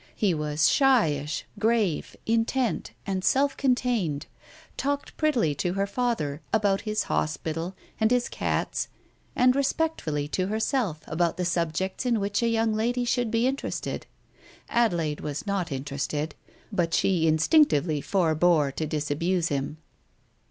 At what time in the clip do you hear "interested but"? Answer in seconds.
15.71-16.95